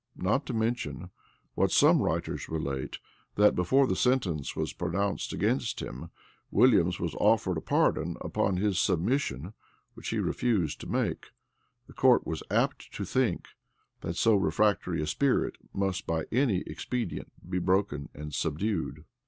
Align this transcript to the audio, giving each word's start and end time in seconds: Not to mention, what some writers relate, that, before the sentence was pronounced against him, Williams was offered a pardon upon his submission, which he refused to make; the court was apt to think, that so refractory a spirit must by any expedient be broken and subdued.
Not 0.17 0.47
to 0.47 0.53
mention, 0.55 1.11
what 1.53 1.69
some 1.71 2.01
writers 2.01 2.49
relate, 2.49 2.97
that, 3.35 3.53
before 3.53 3.85
the 3.85 3.95
sentence 3.95 4.55
was 4.55 4.73
pronounced 4.73 5.31
against 5.31 5.79
him, 5.79 6.09
Williams 6.49 6.99
was 6.99 7.13
offered 7.19 7.55
a 7.55 7.61
pardon 7.61 8.17
upon 8.19 8.57
his 8.57 8.79
submission, 8.79 9.53
which 9.93 10.07
he 10.07 10.17
refused 10.17 10.81
to 10.81 10.87
make; 10.87 11.27
the 11.85 11.93
court 11.93 12.25
was 12.25 12.41
apt 12.49 12.91
to 12.93 13.05
think, 13.05 13.49
that 13.99 14.15
so 14.15 14.35
refractory 14.35 15.03
a 15.03 15.05
spirit 15.05 15.57
must 15.71 16.07
by 16.07 16.25
any 16.31 16.61
expedient 16.61 17.31
be 17.47 17.59
broken 17.59 18.09
and 18.15 18.33
subdued. 18.33 19.05